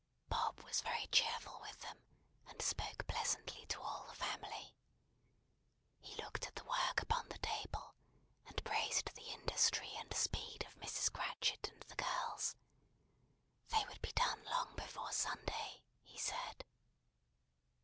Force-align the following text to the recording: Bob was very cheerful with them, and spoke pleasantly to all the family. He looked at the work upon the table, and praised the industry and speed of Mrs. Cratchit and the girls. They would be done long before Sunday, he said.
Bob 0.29 0.59
was 0.63 0.81
very 0.81 1.05
cheerful 1.11 1.59
with 1.61 1.79
them, 1.81 2.03
and 2.47 2.59
spoke 2.59 3.05
pleasantly 3.05 3.67
to 3.67 3.79
all 3.79 4.07
the 4.07 4.15
family. 4.15 4.75
He 5.99 6.15
looked 6.15 6.47
at 6.47 6.55
the 6.55 6.63
work 6.63 7.01
upon 7.03 7.29
the 7.29 7.37
table, 7.37 7.93
and 8.47 8.63
praised 8.65 9.11
the 9.13 9.29
industry 9.29 9.91
and 9.99 10.11
speed 10.11 10.65
of 10.65 10.79
Mrs. 10.79 11.13
Cratchit 11.13 11.69
and 11.71 11.83
the 11.83 12.03
girls. 12.03 12.55
They 13.67 13.85
would 13.85 14.01
be 14.01 14.11
done 14.13 14.43
long 14.45 14.75
before 14.75 15.11
Sunday, 15.11 15.83
he 16.01 16.17
said. 16.17 16.65